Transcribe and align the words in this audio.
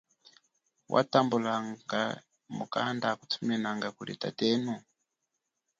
Watambulanga 0.93 2.01
mukanda 2.57 3.05
akuthuminanga 3.13 3.87
kuli 3.97 4.13
tatenu? 4.21 4.73